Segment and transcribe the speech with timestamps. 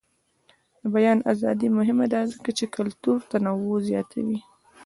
[0.79, 4.39] د بیان ازادي مهمه ده ځکه چې کلتوري تنوع زیاتوي.